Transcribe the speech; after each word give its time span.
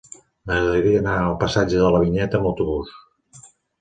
M'agradaria 0.51 1.01
anar 1.03 1.13
al 1.25 1.37
passatge 1.43 1.81
de 1.83 1.91
la 1.97 1.99
Vinyeta 2.05 2.41
amb 2.41 2.51
autobús. 2.53 2.99